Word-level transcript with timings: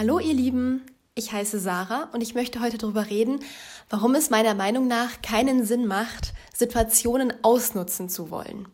Hallo 0.00 0.18
ihr 0.18 0.32
Lieben, 0.32 0.86
ich 1.14 1.30
heiße 1.30 1.58
Sarah 1.58 2.08
und 2.14 2.22
ich 2.22 2.34
möchte 2.34 2.60
heute 2.62 2.78
darüber 2.78 3.10
reden, 3.10 3.40
warum 3.90 4.14
es 4.14 4.30
meiner 4.30 4.54
Meinung 4.54 4.88
nach 4.88 5.20
keinen 5.20 5.66
Sinn 5.66 5.86
macht, 5.86 6.32
Situationen 6.56 7.34
ausnutzen 7.42 8.08
zu 8.08 8.30
wollen. 8.30 8.66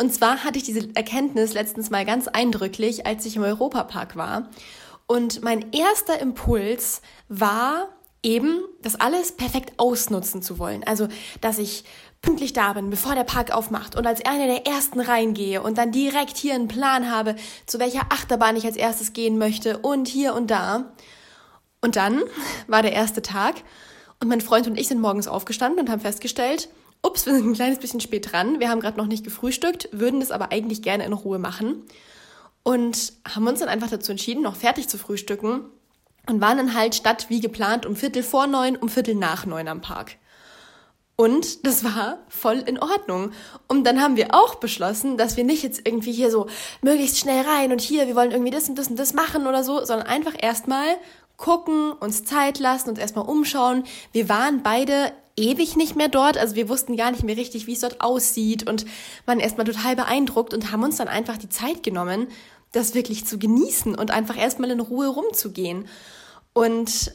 Und 0.00 0.14
zwar 0.14 0.42
hatte 0.42 0.56
ich 0.56 0.64
diese 0.64 0.88
Erkenntnis 0.94 1.52
letztens 1.52 1.90
mal 1.90 2.06
ganz 2.06 2.28
eindrücklich, 2.28 3.04
als 3.04 3.26
ich 3.26 3.36
im 3.36 3.42
Europapark 3.42 4.16
war. 4.16 4.48
Und 5.06 5.42
mein 5.42 5.70
erster 5.72 6.18
Impuls 6.18 7.02
war 7.28 7.90
eben, 8.24 8.60
das 8.82 8.96
alles 8.96 9.32
perfekt 9.32 9.74
ausnutzen 9.76 10.42
zu 10.42 10.58
wollen. 10.58 10.82
Also, 10.84 11.08
dass 11.40 11.58
ich 11.58 11.84
pünktlich 12.22 12.54
da 12.54 12.72
bin, 12.72 12.90
bevor 12.90 13.14
der 13.14 13.24
Park 13.24 13.52
aufmacht 13.52 13.96
und 13.96 14.06
als 14.06 14.24
eine 14.24 14.46
der 14.46 14.66
ersten 14.66 15.00
reingehe 15.00 15.62
und 15.62 15.76
dann 15.76 15.92
direkt 15.92 16.36
hier 16.36 16.54
einen 16.54 16.68
Plan 16.68 17.10
habe, 17.10 17.36
zu 17.66 17.78
welcher 17.78 18.10
Achterbahn 18.10 18.56
ich 18.56 18.64
als 18.64 18.76
erstes 18.76 19.12
gehen 19.12 19.38
möchte 19.38 19.78
und 19.78 20.08
hier 20.08 20.34
und 20.34 20.50
da. 20.50 20.94
Und 21.82 21.96
dann 21.96 22.22
war 22.66 22.82
der 22.82 22.92
erste 22.92 23.22
Tag 23.22 23.56
und 24.20 24.28
mein 24.28 24.40
Freund 24.40 24.66
und 24.66 24.78
ich 24.78 24.88
sind 24.88 25.00
morgens 25.00 25.28
aufgestanden 25.28 25.80
und 25.80 25.90
haben 25.90 26.00
festgestellt, 26.00 26.70
ups, 27.02 27.26
wir 27.26 27.34
sind 27.34 27.46
ein 27.46 27.54
kleines 27.54 27.78
bisschen 27.78 28.00
spät 28.00 28.32
dran, 28.32 28.58
wir 28.58 28.70
haben 28.70 28.80
gerade 28.80 28.96
noch 28.96 29.06
nicht 29.06 29.24
gefrühstückt, 29.24 29.90
würden 29.92 30.20
das 30.20 30.30
aber 30.30 30.50
eigentlich 30.50 30.80
gerne 30.80 31.04
in 31.04 31.12
Ruhe 31.12 31.38
machen 31.38 31.82
und 32.62 33.12
haben 33.28 33.46
uns 33.46 33.60
dann 33.60 33.68
einfach 33.68 33.90
dazu 33.90 34.12
entschieden, 34.12 34.42
noch 34.42 34.56
fertig 34.56 34.88
zu 34.88 34.96
frühstücken 34.96 35.66
und 36.26 36.40
waren 36.40 36.58
dann 36.58 36.74
halt 36.74 36.94
statt 36.94 37.26
wie 37.28 37.40
geplant 37.40 37.86
um 37.86 37.96
Viertel 37.96 38.22
vor 38.22 38.46
neun, 38.46 38.76
um 38.76 38.88
Viertel 38.88 39.14
nach 39.14 39.46
neun 39.46 39.68
am 39.68 39.80
Park. 39.80 40.16
Und 41.16 41.64
das 41.64 41.84
war 41.84 42.18
voll 42.28 42.58
in 42.66 42.78
Ordnung. 42.78 43.30
Und 43.68 43.84
dann 43.84 44.00
haben 44.00 44.16
wir 44.16 44.34
auch 44.34 44.56
beschlossen, 44.56 45.16
dass 45.16 45.36
wir 45.36 45.44
nicht 45.44 45.62
jetzt 45.62 45.86
irgendwie 45.86 46.12
hier 46.12 46.30
so 46.30 46.48
möglichst 46.82 47.18
schnell 47.18 47.44
rein 47.44 47.70
und 47.70 47.80
hier, 47.80 48.08
wir 48.08 48.16
wollen 48.16 48.32
irgendwie 48.32 48.50
das 48.50 48.68
und 48.68 48.76
das 48.76 48.88
und 48.88 48.98
das 48.98 49.14
machen 49.14 49.46
oder 49.46 49.62
so, 49.62 49.84
sondern 49.84 50.08
einfach 50.08 50.34
erstmal 50.36 50.96
gucken, 51.36 51.92
uns 51.92 52.24
Zeit 52.24 52.58
lassen, 52.58 52.90
uns 52.90 52.98
erstmal 52.98 53.26
umschauen. 53.26 53.84
Wir 54.12 54.28
waren 54.28 54.62
beide 54.62 55.12
ewig 55.36 55.76
nicht 55.76 55.96
mehr 55.96 56.08
dort, 56.08 56.38
also 56.38 56.54
wir 56.54 56.68
wussten 56.68 56.96
gar 56.96 57.10
nicht 57.10 57.24
mehr 57.24 57.36
richtig, 57.36 57.66
wie 57.66 57.72
es 57.72 57.80
dort 57.80 58.00
aussieht 58.00 58.68
und 58.68 58.84
waren 59.26 59.40
erstmal 59.40 59.66
total 59.66 59.96
beeindruckt 59.96 60.54
und 60.54 60.70
haben 60.70 60.84
uns 60.84 60.96
dann 60.96 61.08
einfach 61.08 61.36
die 61.36 61.48
Zeit 61.48 61.82
genommen, 61.82 62.28
das 62.74 62.94
wirklich 62.94 63.26
zu 63.26 63.38
genießen 63.38 63.94
und 63.94 64.10
einfach 64.10 64.36
erstmal 64.36 64.70
in 64.70 64.80
Ruhe 64.80 65.08
rumzugehen. 65.08 65.88
Und 66.52 67.12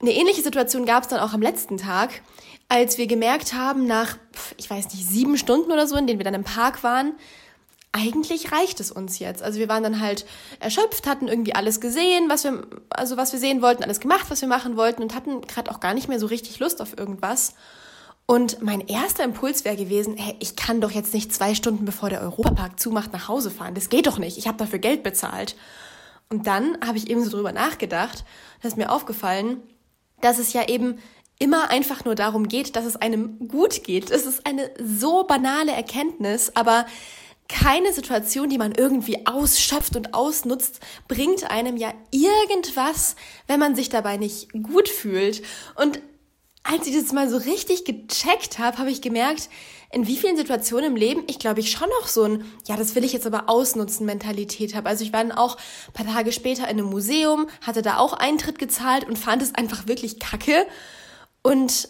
eine 0.00 0.12
ähnliche 0.12 0.42
Situation 0.42 0.86
gab 0.86 1.04
es 1.04 1.08
dann 1.08 1.20
auch 1.20 1.32
am 1.32 1.42
letzten 1.42 1.76
Tag 1.76 2.22
als 2.68 2.98
wir 2.98 3.06
gemerkt 3.06 3.54
haben, 3.54 3.86
nach, 3.86 4.16
ich 4.56 4.68
weiß 4.68 4.92
nicht, 4.92 5.06
sieben 5.06 5.36
Stunden 5.36 5.70
oder 5.70 5.86
so, 5.86 5.96
in 5.96 6.06
denen 6.06 6.18
wir 6.18 6.24
dann 6.24 6.34
im 6.34 6.44
Park 6.44 6.82
waren, 6.82 7.12
eigentlich 7.92 8.50
reicht 8.50 8.80
es 8.80 8.90
uns 8.90 9.20
jetzt. 9.20 9.42
Also 9.42 9.60
wir 9.60 9.68
waren 9.68 9.84
dann 9.84 10.00
halt 10.00 10.26
erschöpft, 10.58 11.06
hatten 11.06 11.28
irgendwie 11.28 11.54
alles 11.54 11.80
gesehen, 11.80 12.28
was 12.28 12.42
wir, 12.42 12.66
also 12.90 13.16
was 13.16 13.32
wir 13.32 13.38
sehen 13.38 13.62
wollten, 13.62 13.84
alles 13.84 14.00
gemacht, 14.00 14.26
was 14.28 14.40
wir 14.40 14.48
machen 14.48 14.76
wollten 14.76 15.02
und 15.02 15.14
hatten 15.14 15.42
gerade 15.42 15.70
auch 15.70 15.78
gar 15.78 15.94
nicht 15.94 16.08
mehr 16.08 16.18
so 16.18 16.26
richtig 16.26 16.58
Lust 16.58 16.82
auf 16.82 16.98
irgendwas. 16.98 17.54
Und 18.26 18.62
mein 18.62 18.80
erster 18.80 19.22
Impuls 19.22 19.64
wäre 19.64 19.76
gewesen, 19.76 20.16
hey, 20.16 20.34
ich 20.40 20.56
kann 20.56 20.80
doch 20.80 20.90
jetzt 20.90 21.12
nicht 21.12 21.34
zwei 21.34 21.54
Stunden 21.54 21.84
bevor 21.84 22.08
der 22.08 22.22
Europapark 22.22 22.80
zumacht 22.80 23.12
nach 23.12 23.28
Hause 23.28 23.50
fahren. 23.50 23.74
Das 23.74 23.90
geht 23.90 24.06
doch 24.06 24.18
nicht. 24.18 24.38
Ich 24.38 24.48
habe 24.48 24.56
dafür 24.56 24.78
Geld 24.78 25.02
bezahlt. 25.02 25.56
Und 26.30 26.46
dann 26.46 26.78
habe 26.84 26.96
ich 26.96 27.10
eben 27.10 27.22
so 27.22 27.30
drüber 27.30 27.52
nachgedacht, 27.52 28.24
da 28.62 28.68
ist 28.68 28.78
mir 28.78 28.90
aufgefallen, 28.90 29.62
dass 30.22 30.38
es 30.38 30.54
ja 30.54 30.68
eben 30.68 30.98
immer 31.38 31.70
einfach 31.70 32.04
nur 32.06 32.14
darum 32.14 32.48
geht, 32.48 32.76
dass 32.76 32.86
es 32.86 32.96
einem 32.96 33.48
gut 33.48 33.84
geht. 33.84 34.10
Es 34.10 34.24
ist 34.24 34.46
eine 34.46 34.70
so 34.82 35.24
banale 35.24 35.72
Erkenntnis, 35.72 36.52
aber 36.54 36.86
keine 37.48 37.92
Situation, 37.92 38.48
die 38.48 38.56
man 38.56 38.72
irgendwie 38.72 39.26
ausschöpft 39.26 39.96
und 39.96 40.14
ausnutzt, 40.14 40.80
bringt 41.08 41.50
einem 41.50 41.76
ja 41.76 41.92
irgendwas, 42.10 43.16
wenn 43.46 43.60
man 43.60 43.74
sich 43.74 43.90
dabei 43.90 44.16
nicht 44.16 44.50
gut 44.62 44.88
fühlt. 44.88 45.42
Und 45.74 46.00
als 46.64 46.86
ich 46.86 46.96
das 46.96 47.12
mal 47.12 47.28
so 47.28 47.36
richtig 47.36 47.84
gecheckt 47.84 48.58
habe, 48.58 48.78
habe 48.78 48.90
ich 48.90 49.02
gemerkt, 49.02 49.50
in 49.92 50.06
wie 50.06 50.16
vielen 50.16 50.36
Situationen 50.36 50.86
im 50.86 50.96
Leben 50.96 51.22
ich 51.28 51.38
glaube 51.38 51.60
ich 51.60 51.70
schon 51.70 51.88
noch 52.00 52.08
so 52.08 52.24
ein, 52.24 52.44
ja, 52.66 52.76
das 52.76 52.94
will 52.94 53.04
ich 53.04 53.12
jetzt 53.12 53.26
aber 53.26 53.48
ausnutzen 53.48 54.06
Mentalität 54.06 54.74
habe. 54.74 54.88
Also 54.88 55.04
ich 55.04 55.12
war 55.12 55.22
dann 55.22 55.30
auch 55.30 55.56
paar 55.92 56.06
Tage 56.06 56.32
später 56.32 56.64
in 56.64 56.78
einem 56.78 56.90
Museum, 56.90 57.46
hatte 57.60 57.82
da 57.82 57.98
auch 57.98 58.14
Eintritt 58.14 58.58
gezahlt 58.58 59.04
und 59.04 59.18
fand 59.18 59.42
es 59.42 59.54
einfach 59.54 59.86
wirklich 59.86 60.18
kacke 60.18 60.66
und 61.42 61.88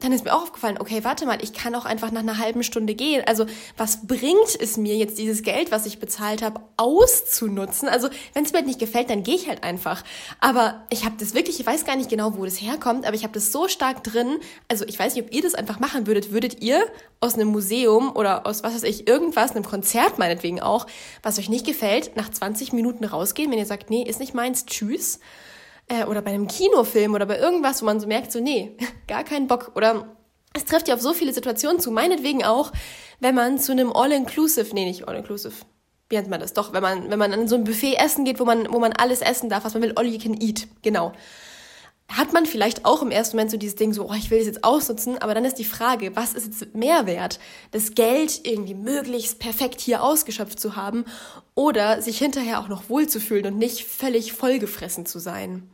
dann 0.00 0.12
ist 0.12 0.24
mir 0.24 0.32
auch 0.32 0.42
aufgefallen, 0.42 0.78
okay, 0.78 1.02
warte 1.02 1.26
mal, 1.26 1.42
ich 1.42 1.52
kann 1.52 1.74
auch 1.74 1.84
einfach 1.84 2.12
nach 2.12 2.20
einer 2.20 2.38
halben 2.38 2.62
Stunde 2.62 2.94
gehen. 2.94 3.24
Also 3.26 3.46
was 3.76 4.06
bringt 4.06 4.54
es 4.60 4.76
mir 4.76 4.96
jetzt 4.96 5.18
dieses 5.18 5.42
Geld, 5.42 5.72
was 5.72 5.86
ich 5.86 5.98
bezahlt 5.98 6.40
habe, 6.40 6.60
auszunutzen? 6.76 7.88
Also 7.88 8.08
wenn 8.32 8.44
es 8.44 8.52
mir 8.52 8.58
halt 8.58 8.68
nicht 8.68 8.78
gefällt, 8.78 9.10
dann 9.10 9.24
gehe 9.24 9.34
ich 9.34 9.48
halt 9.48 9.64
einfach. 9.64 10.04
Aber 10.38 10.86
ich 10.90 11.04
habe 11.04 11.16
das 11.18 11.34
wirklich, 11.34 11.58
ich 11.58 11.66
weiß 11.66 11.84
gar 11.84 11.96
nicht 11.96 12.08
genau, 12.08 12.36
wo 12.36 12.44
das 12.44 12.60
herkommt, 12.60 13.06
aber 13.06 13.16
ich 13.16 13.24
habe 13.24 13.32
das 13.32 13.50
so 13.50 13.66
stark 13.66 14.04
drin. 14.04 14.38
Also 14.68 14.84
ich 14.86 14.96
weiß 14.96 15.16
nicht, 15.16 15.24
ob 15.24 15.34
ihr 15.34 15.42
das 15.42 15.56
einfach 15.56 15.80
machen 15.80 16.06
würdet. 16.06 16.30
Würdet 16.30 16.62
ihr 16.62 16.86
aus 17.18 17.34
einem 17.34 17.48
Museum 17.48 18.14
oder 18.14 18.46
aus 18.46 18.62
was 18.62 18.74
weiß 18.74 18.84
ich, 18.84 19.08
irgendwas, 19.08 19.50
einem 19.50 19.64
Konzert 19.64 20.16
meinetwegen 20.16 20.60
auch, 20.60 20.86
was 21.24 21.40
euch 21.40 21.48
nicht 21.48 21.66
gefällt, 21.66 22.14
nach 22.14 22.30
20 22.30 22.72
Minuten 22.72 23.04
rausgehen, 23.04 23.50
wenn 23.50 23.58
ihr 23.58 23.66
sagt, 23.66 23.90
nee, 23.90 24.04
ist 24.04 24.20
nicht 24.20 24.32
meins, 24.32 24.64
tschüss? 24.64 25.18
Äh, 25.88 26.04
oder 26.04 26.22
bei 26.22 26.30
einem 26.30 26.46
Kinofilm 26.46 27.14
oder 27.14 27.26
bei 27.26 27.38
irgendwas, 27.38 27.82
wo 27.82 27.86
man 27.86 28.00
so 28.00 28.06
merkt, 28.06 28.32
so 28.32 28.40
nee, 28.40 28.76
gar 29.08 29.24
keinen 29.24 29.46
Bock. 29.46 29.72
Oder 29.74 30.08
es 30.54 30.64
trifft 30.64 30.88
ja 30.88 30.94
auf 30.94 31.00
so 31.00 31.12
viele 31.12 31.32
Situationen 31.32 31.80
zu, 31.80 31.90
meinetwegen 31.90 32.44
auch, 32.44 32.72
wenn 33.20 33.34
man 33.34 33.58
zu 33.58 33.72
einem 33.72 33.92
All-Inclusive, 33.92 34.74
nee, 34.74 34.84
nicht 34.84 35.08
All-Inclusive, 35.08 35.54
wie 36.08 36.16
nennt 36.16 36.30
man 36.30 36.40
das? 36.40 36.54
Doch, 36.54 36.72
wenn 36.72 36.82
man, 36.82 37.10
wenn 37.10 37.18
man 37.18 37.32
an 37.32 37.48
so 37.48 37.56
ein 37.56 37.64
Buffet 37.64 37.96
essen 37.96 38.24
geht, 38.24 38.40
wo 38.40 38.44
man, 38.44 38.72
wo 38.72 38.78
man 38.78 38.92
alles 38.92 39.20
essen 39.20 39.50
darf, 39.50 39.64
was 39.64 39.74
man 39.74 39.82
will, 39.82 39.92
all 39.96 40.06
you 40.06 40.18
can 40.18 40.40
eat, 40.40 40.66
genau. 40.82 41.12
Hat 42.10 42.32
man 42.32 42.46
vielleicht 42.46 42.86
auch 42.86 43.02
im 43.02 43.10
ersten 43.10 43.36
Moment 43.36 43.50
so 43.50 43.58
dieses 43.58 43.76
Ding 43.76 43.92
so, 43.92 44.08
oh, 44.08 44.14
ich 44.14 44.30
will 44.30 44.38
das 44.38 44.46
jetzt 44.46 44.64
ausnutzen, 44.64 45.18
aber 45.18 45.34
dann 45.34 45.44
ist 45.44 45.58
die 45.58 45.64
Frage, 45.66 46.16
was 46.16 46.32
ist 46.32 46.46
jetzt 46.46 46.74
Mehrwert? 46.74 47.38
Das 47.70 47.94
Geld 47.94 48.46
irgendwie 48.46 48.72
möglichst 48.72 49.38
perfekt 49.38 49.82
hier 49.82 50.02
ausgeschöpft 50.02 50.58
zu 50.58 50.74
haben 50.74 51.04
oder 51.54 52.00
sich 52.00 52.16
hinterher 52.16 52.60
auch 52.60 52.68
noch 52.68 52.88
wohlzufühlen 52.88 53.44
und 53.52 53.58
nicht 53.58 53.84
völlig 53.84 54.32
vollgefressen 54.32 55.04
zu 55.04 55.18
sein. 55.18 55.68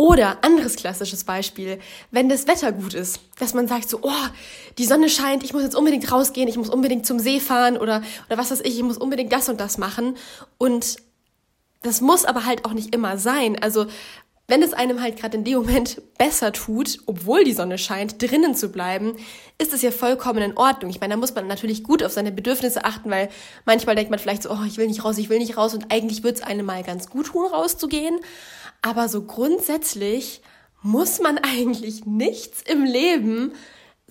Oder 0.00 0.38
anderes 0.42 0.76
klassisches 0.76 1.24
Beispiel, 1.24 1.78
wenn 2.10 2.30
das 2.30 2.48
Wetter 2.48 2.72
gut 2.72 2.94
ist, 2.94 3.20
dass 3.38 3.52
man 3.52 3.68
sagt 3.68 3.90
so, 3.90 3.98
oh, 4.00 4.26
die 4.78 4.86
Sonne 4.86 5.10
scheint, 5.10 5.44
ich 5.44 5.52
muss 5.52 5.62
jetzt 5.62 5.76
unbedingt 5.76 6.10
rausgehen, 6.10 6.48
ich 6.48 6.56
muss 6.56 6.70
unbedingt 6.70 7.04
zum 7.04 7.18
See 7.18 7.38
fahren 7.38 7.76
oder, 7.76 8.00
oder 8.26 8.38
was 8.38 8.50
weiß 8.50 8.62
ich, 8.62 8.78
ich 8.78 8.82
muss 8.82 8.96
unbedingt 8.96 9.30
das 9.30 9.50
und 9.50 9.60
das 9.60 9.76
machen. 9.76 10.16
Und 10.56 10.96
das 11.82 12.00
muss 12.00 12.24
aber 12.24 12.46
halt 12.46 12.64
auch 12.64 12.72
nicht 12.72 12.94
immer 12.94 13.18
sein. 13.18 13.62
Also 13.62 13.88
wenn 14.48 14.62
es 14.62 14.72
einem 14.72 15.02
halt 15.02 15.18
gerade 15.18 15.36
in 15.36 15.44
dem 15.44 15.58
Moment 15.58 16.00
besser 16.16 16.52
tut, 16.54 17.00
obwohl 17.04 17.44
die 17.44 17.52
Sonne 17.52 17.76
scheint, 17.76 18.22
drinnen 18.22 18.54
zu 18.54 18.70
bleiben, 18.70 19.16
ist 19.58 19.74
es 19.74 19.82
ja 19.82 19.90
vollkommen 19.90 20.42
in 20.42 20.56
Ordnung. 20.56 20.90
Ich 20.90 21.02
meine, 21.02 21.12
da 21.12 21.20
muss 21.20 21.34
man 21.34 21.46
natürlich 21.46 21.84
gut 21.84 22.02
auf 22.02 22.12
seine 22.12 22.32
Bedürfnisse 22.32 22.86
achten, 22.86 23.10
weil 23.10 23.28
manchmal 23.66 23.96
denkt 23.96 24.10
man 24.10 24.18
vielleicht 24.18 24.44
so, 24.44 24.50
oh, 24.50 24.64
ich 24.66 24.78
will 24.78 24.86
nicht 24.86 25.04
raus, 25.04 25.18
ich 25.18 25.28
will 25.28 25.38
nicht 25.38 25.58
raus 25.58 25.74
und 25.74 25.92
eigentlich 25.92 26.22
wird 26.22 26.36
es 26.36 26.42
einem 26.42 26.64
mal 26.64 26.82
ganz 26.82 27.10
gut 27.10 27.26
tun, 27.26 27.46
rauszugehen. 27.46 28.18
Aber 28.82 29.08
so 29.08 29.22
grundsätzlich 29.22 30.42
muss 30.82 31.20
man 31.20 31.38
eigentlich 31.42 32.06
nichts 32.06 32.62
im 32.62 32.84
Leben 32.84 33.52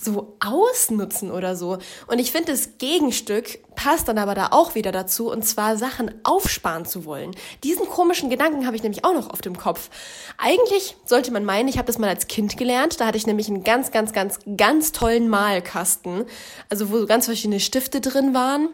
so 0.02 0.38
ausnutzen 0.40 1.30
oder 1.30 1.56
so. 1.56 1.78
Und 2.08 2.20
ich 2.20 2.32
finde, 2.32 2.54
das 2.54 2.78
Gegenstück 2.78 3.60
passt 3.76 4.08
dann 4.08 4.18
aber 4.18 4.34
da 4.34 4.48
auch 4.52 4.76
wieder 4.76 4.92
dazu, 4.92 5.30
und 5.30 5.46
zwar 5.46 5.78
Sachen 5.78 6.14
aufsparen 6.24 6.86
zu 6.86 7.06
wollen. 7.06 7.36
Diesen 7.64 7.86
komischen 7.86 8.30
Gedanken 8.30 8.66
habe 8.66 8.76
ich 8.76 8.84
nämlich 8.84 9.04
auch 9.04 9.14
noch 9.14 9.30
auf 9.30 9.42
dem 9.42 9.58
Kopf. 9.58 9.90
Eigentlich 10.38 10.96
sollte 11.06 11.32
man 11.32 11.44
meinen, 11.44 11.68
ich 11.68 11.78
habe 11.78 11.88
das 11.88 11.98
mal 11.98 12.10
als 12.10 12.28
Kind 12.28 12.58
gelernt, 12.58 13.00
da 13.00 13.08
hatte 13.08 13.18
ich 13.18 13.28
nämlich 13.28 13.50
einen 13.50 13.64
ganz, 13.64 13.92
ganz, 13.92 14.14
ganz, 14.14 14.40
ganz 14.58 14.92
tollen 14.92 15.28
Malkasten, 15.28 16.26
also 16.70 16.92
wo 16.92 17.00
so 17.00 17.06
ganz 17.06 17.26
verschiedene 17.26 17.60
Stifte 17.60 18.00
drin 18.00 18.34
waren 18.34 18.70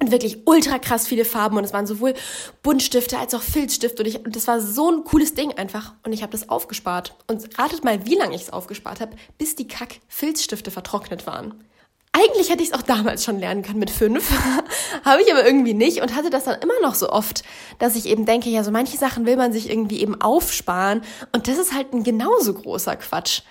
und 0.00 0.10
wirklich 0.10 0.38
ultra 0.46 0.78
krass 0.78 1.06
viele 1.06 1.24
Farben. 1.24 1.56
Und 1.56 1.64
es 1.64 1.72
waren 1.72 1.86
sowohl 1.86 2.14
Buntstifte 2.62 3.18
als 3.18 3.34
auch 3.34 3.42
Filzstifte 3.42 4.02
und, 4.02 4.08
ich, 4.08 4.24
und 4.24 4.34
das 4.34 4.46
war 4.46 4.60
so 4.60 4.90
ein 4.90 5.04
cooles 5.04 5.34
Ding 5.34 5.52
einfach. 5.52 5.94
Und 6.04 6.12
ich 6.12 6.22
habe 6.22 6.32
das 6.32 6.48
aufgespart. 6.48 7.14
Und 7.26 7.58
ratet 7.58 7.84
mal, 7.84 8.04
wie 8.06 8.16
lange 8.16 8.34
ich 8.34 8.42
es 8.42 8.52
aufgespart 8.52 9.00
habe, 9.00 9.16
bis 9.38 9.54
die 9.54 9.68
Kack 9.68 10.00
Filzstifte 10.08 10.70
vertrocknet 10.70 11.26
waren. 11.26 11.64
Eigentlich 12.12 12.50
hätte 12.50 12.62
ich 12.62 12.70
es 12.70 12.74
auch 12.74 12.82
damals 12.82 13.24
schon 13.24 13.38
lernen 13.38 13.62
können 13.62 13.78
mit 13.78 13.90
fünf, 13.90 14.32
habe 15.04 15.22
ich 15.22 15.30
aber 15.32 15.46
irgendwie 15.46 15.74
nicht 15.74 16.02
und 16.02 16.16
hatte 16.16 16.28
das 16.28 16.42
dann 16.42 16.60
immer 16.60 16.80
noch 16.82 16.96
so 16.96 17.08
oft, 17.08 17.44
dass 17.78 17.94
ich 17.94 18.06
eben 18.06 18.26
denke, 18.26 18.50
ja, 18.50 18.64
so 18.64 18.72
manche 18.72 18.96
Sachen 18.96 19.26
will 19.26 19.36
man 19.36 19.52
sich 19.52 19.70
irgendwie 19.70 20.00
eben 20.00 20.20
aufsparen. 20.20 21.02
Und 21.32 21.46
das 21.46 21.56
ist 21.56 21.72
halt 21.72 21.92
ein 21.92 22.02
genauso 22.02 22.54
großer 22.54 22.96
Quatsch. 22.96 23.42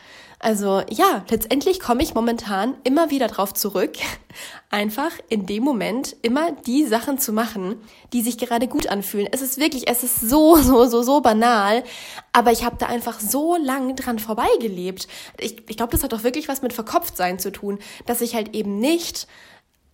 Also 0.42 0.82
ja, 0.90 1.26
letztendlich 1.30 1.82
komme 1.82 2.02
ich 2.02 2.14
momentan 2.14 2.76
immer 2.86 3.12
wieder 3.12 3.28
drauf 3.28 3.54
zurück, 3.54 3.98
einfach 4.70 5.12
in 5.28 5.46
dem 5.46 5.64
Moment 5.64 6.16
immer 6.22 6.54
die 6.54 6.86
Sachen 6.86 7.20
zu 7.20 7.34
machen, 7.34 7.76
die 8.14 8.22
sich 8.22 8.38
gerade 8.38 8.68
gut 8.68 8.88
anfühlen. 8.88 9.28
Es 9.32 9.42
ist 9.42 9.60
wirklich, 9.60 9.90
es 9.90 10.04
ist 10.04 10.22
so, 10.22 10.56
so, 10.62 10.86
so, 10.86 11.02
so 11.02 11.20
banal, 11.20 11.84
aber 12.32 12.54
ich 12.54 12.64
habe 12.64 12.78
da 12.80 12.86
einfach 12.86 13.20
so 13.20 13.58
lang 13.58 13.98
dran 13.98 14.18
vorbeigelebt. 14.18 15.10
Ich, 15.40 15.70
ich 15.70 15.76
glaube, 15.76 15.92
das 15.92 16.04
hat 16.04 16.14
doch 16.14 16.24
wirklich 16.24 16.48
was 16.48 16.62
mit 16.62 16.72
Verkopftsein 16.72 17.38
zu 17.38 17.52
tun, 17.52 17.78
dass 18.06 18.22
ich 18.22 18.34
halt 18.34 18.56
eben 18.56 18.80
nicht 18.80 19.28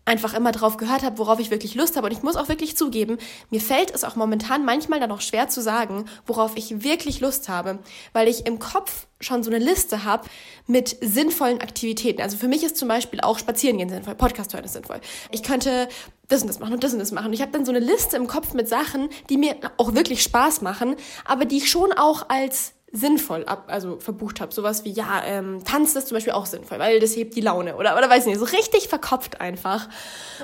einfach 0.06 0.36
immer 0.36 0.52
drauf 0.52 0.78
gehört 0.78 1.04
habe, 1.04 1.18
worauf 1.18 1.40
ich 1.40 1.52
wirklich 1.52 1.76
Lust 1.76 1.98
habe. 1.98 2.08
Und 2.08 2.14
ich 2.14 2.24
muss 2.24 2.36
auch 2.36 2.48
wirklich 2.48 2.78
zugeben, 2.78 3.18
mir 3.50 3.60
fällt 3.60 3.94
es 3.94 4.04
auch 4.04 4.16
momentan 4.16 4.64
manchmal 4.64 5.00
dann 5.00 5.12
auch 5.12 5.22
schwer 5.22 5.50
zu 5.50 5.62
sagen, 5.62 6.06
worauf 6.28 6.56
ich 6.56 6.84
wirklich 6.84 7.20
Lust 7.20 7.50
habe, 7.50 7.80
weil 8.14 8.28
ich 8.28 8.46
im 8.46 8.60
Kopf 8.60 9.08
schon 9.20 9.44
so 9.44 9.50
eine 9.50 9.64
Liste 9.64 10.04
habe 10.04 10.28
mit 10.68 10.98
sinnvollen 11.02 11.62
Aktivitäten. 11.62 12.22
Also 12.22 12.38
für 12.38 12.48
mich 12.48 12.64
ist 12.64 12.78
zum 12.78 12.88
Beispiel 12.88 13.22
auch 13.22 13.40
Spazierengehen 13.40 13.90
sinnvoll, 13.90 14.16
Podcast 14.16 14.54
hören 14.54 14.66
ist 14.66 14.74
sinnvoll. 14.74 15.02
Ich 15.32 15.42
könnte 15.42 15.88
das 16.28 16.42
und 16.42 16.48
das 16.48 16.60
machen 16.60 16.74
und 16.74 16.84
das 16.84 16.94
und 16.94 17.00
das 17.00 17.12
machen. 17.12 17.34
Ich 17.34 17.42
habe 17.42 17.52
dann 17.52 17.66
so 17.66 17.72
eine 17.72 17.80
Liste 17.80 18.18
im 18.18 18.28
Kopf 18.28 18.54
mit 18.54 18.68
Sachen, 18.68 19.10
die 19.30 19.38
mir 19.38 19.56
auch 19.78 19.96
wirklich 19.96 20.22
Spaß 20.22 20.62
machen, 20.62 20.96
aber 21.24 21.46
die 21.46 21.58
ich 21.58 21.70
schon 21.70 21.92
auch 21.94 22.30
als 22.30 22.74
sinnvoll 22.96 23.44
ab, 23.46 23.66
also 23.68 24.00
verbucht 24.00 24.42
habe. 24.42 24.54
Sowas 24.54 24.86
wie, 24.86 24.92
ja, 24.92 25.24
ähm, 25.26 25.64
Tanzen 25.66 25.98
ist 25.98 26.08
zum 26.08 26.16
Beispiel 26.16 26.34
auch 26.34 26.46
sinnvoll, 26.46 26.80
weil 26.80 27.00
das 27.00 27.16
hebt 27.16 27.36
die 27.36 27.42
Laune 27.42 27.76
oder, 27.76 27.98
oder 27.98 28.10
weiß 28.10 28.26
nicht, 28.26 28.40
so 28.40 28.46
richtig 28.46 28.88
verkopft 28.88 29.42
einfach. 29.42 29.90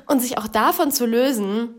Und 0.08 0.22
sich 0.22 0.38
auch 0.38 0.48
davon 0.48 0.92
zu 0.92 1.06
lösen, 1.06 1.76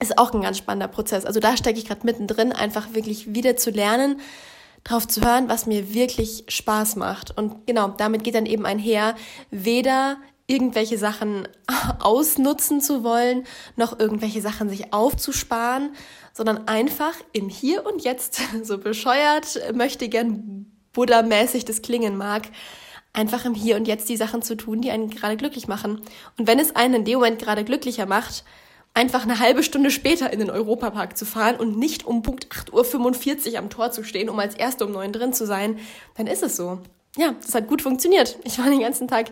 ist 0.00 0.18
auch 0.18 0.32
ein 0.32 0.42
ganz 0.42 0.58
spannender 0.58 0.88
Prozess. 0.88 1.24
Also 1.24 1.40
da 1.40 1.56
stecke 1.56 1.78
ich 1.78 1.86
gerade 1.86 2.04
mittendrin, 2.04 2.52
einfach 2.52 2.94
wirklich 2.94 3.34
wieder 3.34 3.56
zu 3.56 3.70
lernen, 3.70 4.20
drauf 4.84 5.06
zu 5.06 5.22
hören, 5.22 5.48
was 5.48 5.66
mir 5.66 5.92
wirklich 5.94 6.44
Spaß 6.48 6.96
macht. 6.96 7.36
Und 7.36 7.66
genau, 7.66 7.88
damit 7.88 8.24
geht 8.24 8.34
dann 8.34 8.46
eben 8.46 8.66
einher, 8.66 9.14
weder 9.50 10.16
irgendwelche 10.50 10.98
Sachen 10.98 11.46
ausnutzen 12.00 12.80
zu 12.80 13.04
wollen, 13.04 13.44
noch 13.76 13.98
irgendwelche 13.98 14.42
Sachen 14.42 14.68
sich 14.68 14.92
aufzusparen, 14.92 15.94
sondern 16.32 16.66
einfach 16.66 17.14
im 17.32 17.48
Hier 17.48 17.86
und 17.86 18.02
Jetzt, 18.02 18.40
so 18.62 18.78
bescheuert 18.78 19.60
möchte 19.74 20.08
gern 20.08 20.66
Buddha-mäßig 20.92 21.64
das 21.64 21.82
klingen 21.82 22.16
mag, 22.16 22.48
einfach 23.12 23.44
im 23.44 23.54
Hier 23.54 23.76
und 23.76 23.86
Jetzt 23.86 24.08
die 24.08 24.16
Sachen 24.16 24.42
zu 24.42 24.56
tun, 24.56 24.80
die 24.80 24.90
einen 24.90 25.10
gerade 25.10 25.36
glücklich 25.36 25.68
machen. 25.68 26.02
Und 26.36 26.48
wenn 26.48 26.58
es 26.58 26.74
einen 26.74 26.94
in 26.94 27.04
dem 27.04 27.20
Moment 27.20 27.40
gerade 27.40 27.64
glücklicher 27.64 28.06
macht, 28.06 28.44
einfach 28.92 29.22
eine 29.22 29.38
halbe 29.38 29.62
Stunde 29.62 29.92
später 29.92 30.32
in 30.32 30.40
den 30.40 30.50
Europapark 30.50 31.16
zu 31.16 31.24
fahren 31.24 31.56
und 31.56 31.78
nicht 31.78 32.04
um 32.04 32.22
Punkt 32.22 32.48
8.45 32.48 33.52
Uhr 33.52 33.58
am 33.58 33.70
Tor 33.70 33.92
zu 33.92 34.02
stehen, 34.02 34.28
um 34.28 34.38
als 34.40 34.56
Erste 34.56 34.84
um 34.84 34.90
neun 34.90 35.12
drin 35.12 35.32
zu 35.32 35.46
sein, 35.46 35.78
dann 36.16 36.26
ist 36.26 36.42
es 36.42 36.56
so 36.56 36.80
ja, 37.16 37.34
das 37.42 37.54
hat 37.54 37.66
gut 37.66 37.82
funktioniert. 37.82 38.38
Ich 38.44 38.58
war 38.58 38.66
den 38.66 38.80
ganzen 38.80 39.08
Tag 39.08 39.26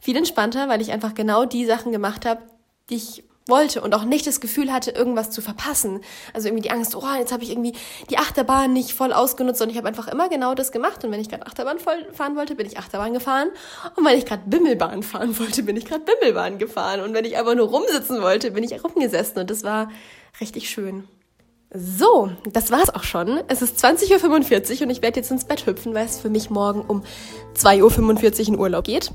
viel 0.00 0.16
entspannter, 0.16 0.68
weil 0.68 0.80
ich 0.80 0.92
einfach 0.92 1.14
genau 1.14 1.44
die 1.44 1.66
Sachen 1.66 1.92
gemacht 1.92 2.24
habe, 2.24 2.42
die 2.90 2.96
ich 2.96 3.24
wollte 3.48 3.80
und 3.80 3.94
auch 3.94 4.04
nicht 4.04 4.26
das 4.26 4.40
Gefühl 4.40 4.72
hatte, 4.72 4.90
irgendwas 4.90 5.30
zu 5.30 5.40
verpassen. 5.40 6.00
Also 6.32 6.48
irgendwie 6.48 6.62
die 6.62 6.70
Angst, 6.70 6.96
oh, 6.96 7.14
jetzt 7.18 7.32
habe 7.32 7.44
ich 7.44 7.50
irgendwie 7.50 7.74
die 8.10 8.18
Achterbahn 8.18 8.72
nicht 8.72 8.92
voll 8.92 9.12
ausgenutzt 9.12 9.62
und 9.62 9.70
ich 9.70 9.76
habe 9.76 9.88
einfach 9.88 10.08
immer 10.08 10.28
genau 10.28 10.54
das 10.54 10.72
gemacht. 10.72 11.04
Und 11.04 11.12
wenn 11.12 11.20
ich 11.20 11.28
gerade 11.28 11.46
Achterbahn 11.46 11.78
fahren 11.78 12.36
wollte, 12.36 12.56
bin 12.56 12.66
ich 12.66 12.78
Achterbahn 12.78 13.12
gefahren. 13.12 13.48
Und 13.96 14.04
wenn 14.04 14.18
ich 14.18 14.26
gerade 14.26 14.42
Bimmelbahn 14.46 15.02
fahren 15.02 15.38
wollte, 15.38 15.62
bin 15.62 15.76
ich 15.76 15.84
gerade 15.84 16.04
Bimmelbahn 16.04 16.58
gefahren. 16.58 17.00
Und 17.00 17.14
wenn 17.14 17.24
ich 17.24 17.36
einfach 17.36 17.54
nur 17.54 17.68
rumsitzen 17.68 18.20
wollte, 18.20 18.50
bin 18.50 18.64
ich 18.64 18.82
rumgesessen. 18.82 19.38
Und 19.38 19.50
das 19.50 19.62
war 19.62 19.90
richtig 20.40 20.68
schön. 20.68 21.06
So, 21.72 22.30
das 22.52 22.70
war's 22.70 22.90
auch 22.90 23.02
schon. 23.02 23.40
Es 23.48 23.60
ist 23.60 23.84
20.45 23.84 24.76
Uhr 24.76 24.82
und 24.82 24.90
ich 24.90 25.02
werde 25.02 25.20
jetzt 25.20 25.30
ins 25.30 25.44
Bett 25.44 25.66
hüpfen, 25.66 25.94
weil 25.94 26.06
es 26.06 26.18
für 26.18 26.30
mich 26.30 26.48
morgen 26.48 26.80
um 26.82 27.02
2.45 27.56 28.40
Uhr 28.40 28.48
in 28.48 28.58
Urlaub 28.58 28.84
geht. 28.84 29.12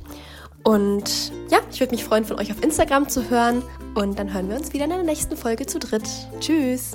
Und 0.64 1.32
ja, 1.50 1.60
ich 1.72 1.80
würde 1.80 1.96
mich 1.96 2.04
freuen, 2.04 2.26
von 2.26 2.40
euch 2.40 2.52
auf 2.52 2.64
Instagram 2.64 3.10
zu 3.10 3.30
hören. 3.30 3.64
Und 3.96 4.20
dann 4.20 4.34
hören 4.34 4.50
wir 4.50 4.58
uns 4.58 4.74
wieder 4.74 4.84
in 4.84 4.92
der 4.92 5.04
nächsten 5.04 5.36
Folge 5.36 5.66
zu 5.66 5.80
dritt. 5.80 6.08
Tschüss! 6.40 6.92